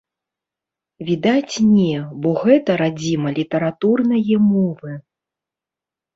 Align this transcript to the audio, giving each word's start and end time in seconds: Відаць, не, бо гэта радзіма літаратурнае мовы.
Відаць, 1.09 1.55
не, 1.73 1.97
бо 2.23 2.29
гэта 2.43 2.71
радзіма 2.83 3.29
літаратурнае 3.41 4.35
мовы. 4.49 4.91